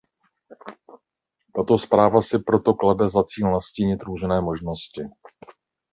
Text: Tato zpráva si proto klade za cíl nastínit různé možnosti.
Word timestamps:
Tato 1.53 1.77
zpráva 1.77 2.21
si 2.25 2.39
proto 2.41 2.73
klade 2.73 3.05
za 3.09 3.23
cíl 3.23 3.51
nastínit 3.51 4.03
různé 4.03 4.41
možnosti. 4.41 5.01